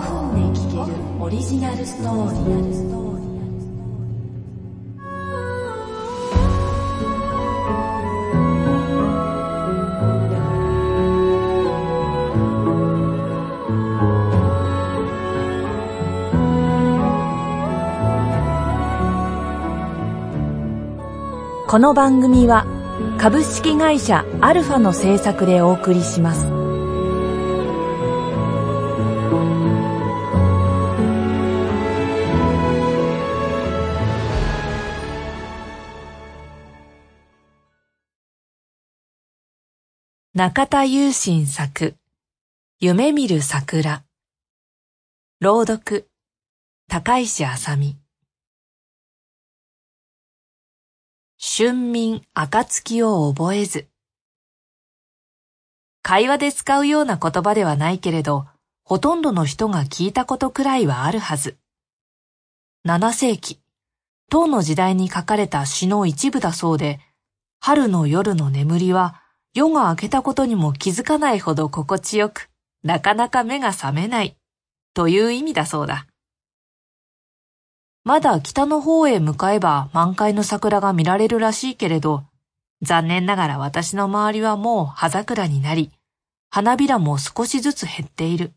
[0.00, 2.94] るオリジナルストーリー
[21.68, 22.66] この番組は
[23.18, 26.64] 株式会社アルファの制作でお送りします。
[40.36, 41.94] 中田雄心作。
[42.80, 44.02] 夢見る桜。
[45.38, 46.08] 朗読。
[46.88, 47.96] 高石あさみ
[51.40, 53.86] 春眠暁を覚えず。
[56.02, 58.48] 会話で使うような言葉ではないけれど、
[58.82, 61.58] ほとんどの人が聞いたことくらいはあるはず。
[62.84, 63.60] 7世紀、
[64.28, 66.98] 唐の時代に書かれた詩の一部だそうで、
[67.60, 69.20] 春の夜の眠りは
[69.54, 72.50] 夜が明けたことにも気づかないほど心地よく、
[72.82, 74.36] なかなか目が覚めない、
[74.94, 76.08] という意味だそうだ。
[78.02, 82.24] まだ北の方へ向かえば満開の桜が見られるらしいけれど、
[82.82, 85.92] 残念ながら私の周りはもう葉桜になり、
[86.50, 88.52] 花びらも少しずつ減っている。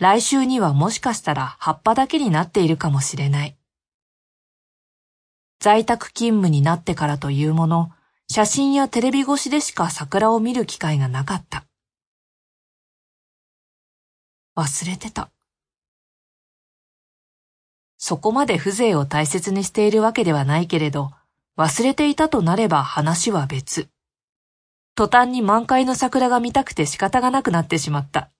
[0.00, 3.56] 来週にはもしかしたら葉っぱだけになっているかもしれない。
[5.60, 7.92] 在宅勤務になってからというもの、
[8.34, 11.66] 写真やテレビ越しでしか桜を見る機会がなかった。
[14.56, 15.30] 忘れてた。
[17.96, 21.12] そこまで風情を大切にしているわけではないけれど、
[21.56, 23.86] 忘れていたとなれば話は別。
[24.96, 28.32] 途端に満開の桜が見たくて仕方がなくなってしまった。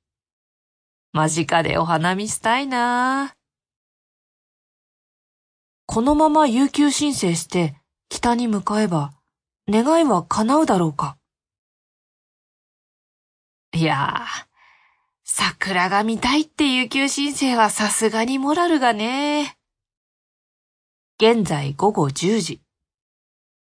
[1.12, 3.32] 間近でお花見したいな
[5.86, 7.76] このまま有給申請して
[8.08, 9.12] 北に向かえば、
[9.70, 11.16] 願いは叶うだろうか？
[13.72, 14.46] いやー、
[15.24, 19.56] 桜が見たいっていう旧申請はさすがにモラルがね。
[21.18, 22.60] 現在午後10時。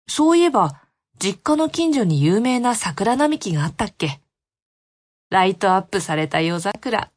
[0.09, 0.81] そういえば、
[1.19, 4.21] 実家の近所に有名な桜並木があったっけ？
[5.31, 7.11] ライトアップされた夜桜、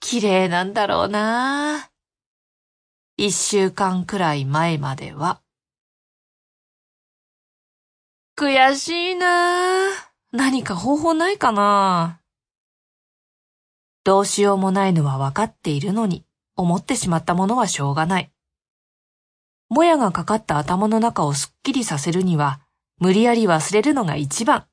[0.00, 1.90] 綺麗なんだろうな
[3.16, 5.40] 一週間くらい前までは。
[8.38, 9.88] 悔しいな
[10.30, 12.20] 何か方法ないかな
[14.04, 16.22] どうしようもないのはわかっているのに、
[16.54, 18.30] 思ってしまったものはしょうがない。
[19.70, 22.60] もやがかかった頭の中をすっきりさせるには、
[22.98, 24.66] 無理やり忘れるのが一番。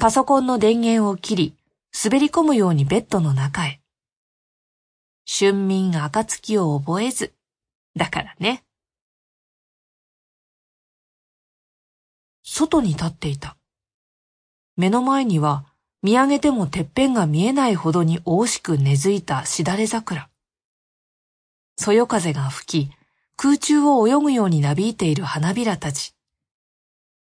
[0.00, 1.56] パソコンの電源を切り、
[2.04, 3.80] 滑り込むようにベッドの中へ。
[5.26, 7.34] 春眠暁を覚えず。
[7.94, 8.65] だからね。
[12.48, 13.56] 外に立っていた。
[14.76, 15.66] 目の前には
[16.02, 20.30] 見上げてもてっぺんが見えないほどに大しく根付いたしだれ桜。
[21.76, 22.92] そよ風が吹き、
[23.36, 26.14] 空中を泳ぐようになびいている花びらたち。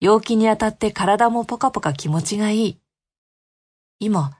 [0.02, 2.80] 陽気に当たって体もポカポカ気持ちがいい。
[4.00, 4.38] 今、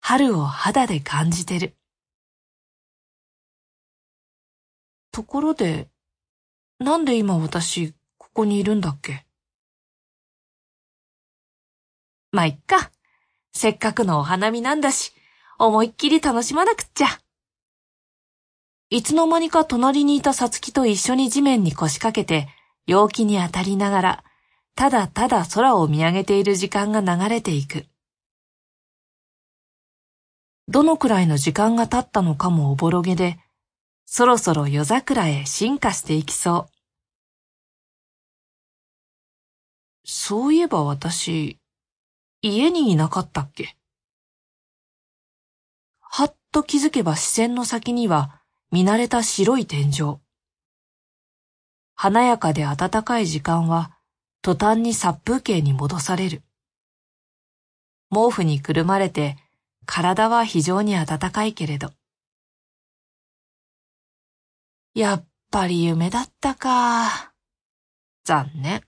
[0.00, 1.76] 春を肌で感じてる。
[5.12, 5.88] ところで、
[6.80, 9.23] なんで今私、ここにいるんだっけ？
[12.34, 12.90] まあ、いっか。
[13.52, 15.12] せっかくのお花見なんだし、
[15.56, 17.06] 思いっきり楽しまなくっちゃ。
[18.90, 22.48] いつの間にか隣にいたさつきと一緒に地面に腰掛けて、
[22.88, 24.24] 陽気に当たりながら、
[24.74, 27.86] ただただ空を見上げている時間が流れていく。
[30.66, 33.38] どのくらいの時間が経ったのかもおぼろげで、
[34.06, 36.74] そろそろ夜桜へ進化していきそう。
[40.04, 41.60] そういえば私、
[42.46, 43.74] 家にいなかったっけ？
[45.98, 50.18] はっと気づけば視線の先には見慣れた白い天井。
[51.94, 53.96] 華やかで暖かい時間は
[54.42, 56.42] 途端に殺風景に戻される。
[58.12, 59.38] 毛布にくるまれて
[59.86, 61.92] 体は非常に暖かいけれど。
[64.94, 67.32] やっぱり夢だったか。
[68.24, 68.82] 残念。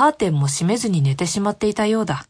[0.00, 2.24] カーテンも閉めずに寝てしまっていたようだ。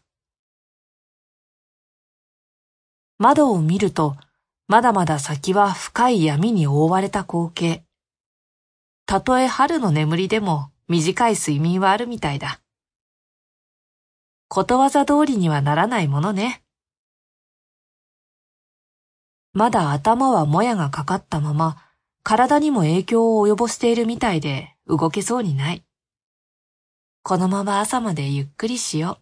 [3.17, 4.17] 窓を見ると、
[4.67, 7.85] まだまだ先は深い闇に覆われた光景。
[9.05, 12.59] たとえ春の眠りでも短い睡眠はあるみたいだ。
[14.49, 16.63] ことわざ通りにはならないものね。
[19.53, 21.77] まだ頭はもやがかかったまま、
[22.21, 25.85] 体にも影響を及ぼしているみたいで動けそうにない。
[27.23, 29.19] このまま朝までゆっくりしよ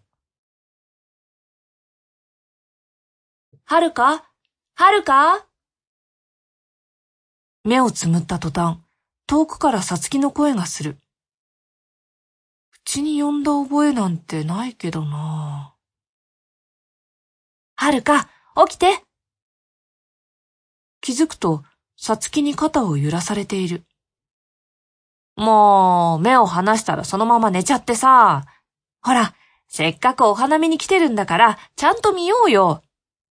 [3.52, 3.58] う。
[3.66, 4.24] はるか？
[4.74, 5.46] はるか？
[7.62, 8.78] 目をつむった途端、
[9.26, 10.96] 遠くからさつきの声がする。
[12.70, 15.74] 口に呼んだ覚えなんてないけどな。
[17.76, 18.30] はるか、
[18.66, 19.02] 起きて
[21.02, 21.64] 気づくと、
[21.98, 23.84] さつきに肩を揺らされている。
[25.36, 28.44] もう、目を離したらそのまま寝ちゃってさ。
[29.02, 29.34] ほら、
[29.68, 32.82] せっかくお花見に来てるんだから、ちゃんと見ようよ。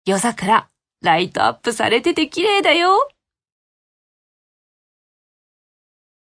[0.06, 0.70] 夜桜、
[1.02, 3.10] ライトアップされてて綺麗だよ。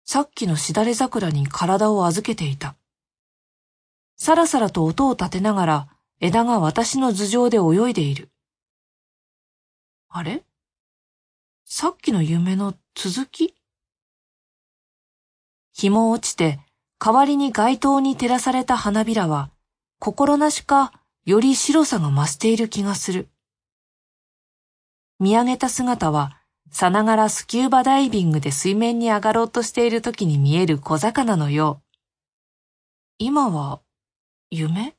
[0.07, 2.77] さっきのしだれ桜に体を預けていた。
[4.17, 5.89] さらさらと音を立てながら
[6.21, 8.31] 枝が私の頭上で泳いでいる。
[10.09, 10.45] あれ？
[11.65, 13.55] さっきの夢の続き？
[15.77, 16.61] 日も落ちて
[17.01, 19.51] 代わりに街灯に照らされた花びらは
[19.99, 20.93] 心なしか
[21.27, 23.29] より白さが増している気がする。
[25.19, 26.39] 見上げた姿は
[26.71, 31.85] さながらスキューバダイビングで水面に上がろうとしている時に見える小魚のよう。
[33.19, 33.81] 今は
[34.51, 34.95] 夢？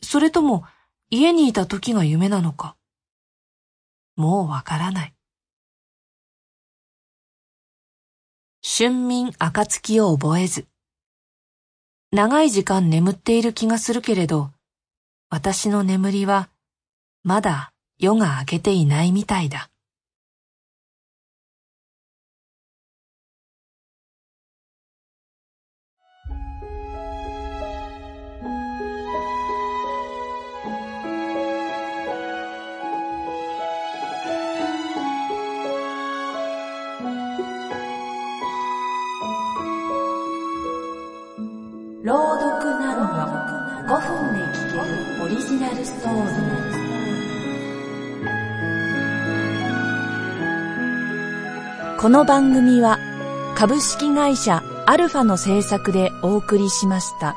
[0.00, 0.64] それとも
[1.10, 2.76] 家にいた時が夢なのか？
[4.16, 5.14] もうわからない。
[8.70, 10.66] 春眠暁を覚えず。
[12.12, 14.50] 長い時間眠っている気がするけれど、
[15.30, 16.50] 私の眠りは
[17.24, 19.70] まだ夜が明けていないみたいだ。
[42.08, 43.28] 朗読なのよ
[43.86, 44.82] 5分で聞ける
[45.22, 52.98] オリジナルストーリーこの番組は
[53.54, 57.36] 株式会社アルファの制作でお送りしました。